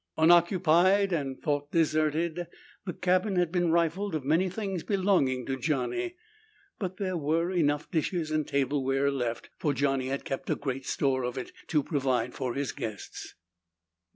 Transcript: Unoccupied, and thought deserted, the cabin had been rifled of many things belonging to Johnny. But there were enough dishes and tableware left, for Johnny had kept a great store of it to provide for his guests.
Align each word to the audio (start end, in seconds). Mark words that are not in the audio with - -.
Unoccupied, 0.17 1.13
and 1.13 1.39
thought 1.43 1.71
deserted, 1.71 2.47
the 2.87 2.93
cabin 2.93 3.35
had 3.35 3.51
been 3.51 3.69
rifled 3.71 4.15
of 4.15 4.25
many 4.25 4.49
things 4.49 4.81
belonging 4.81 5.45
to 5.45 5.55
Johnny. 5.55 6.15
But 6.79 6.97
there 6.97 7.15
were 7.15 7.51
enough 7.51 7.91
dishes 7.91 8.31
and 8.31 8.47
tableware 8.47 9.11
left, 9.11 9.51
for 9.59 9.75
Johnny 9.75 10.07
had 10.07 10.25
kept 10.25 10.49
a 10.49 10.55
great 10.55 10.87
store 10.87 11.21
of 11.21 11.37
it 11.37 11.51
to 11.67 11.83
provide 11.83 12.33
for 12.33 12.55
his 12.55 12.71
guests. 12.71 13.35